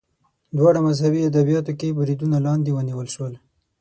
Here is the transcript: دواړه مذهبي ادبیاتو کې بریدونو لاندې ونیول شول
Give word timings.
دواړه 0.57 0.79
مذهبي 0.87 1.21
ادبیاتو 1.29 1.71
کې 1.79 1.95
بریدونو 1.97 2.37
لاندې 2.45 2.69
ونیول 2.73 3.07
شول 3.15 3.33